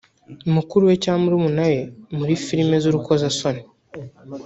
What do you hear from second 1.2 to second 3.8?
murumuna we muri filime z’urukozasoni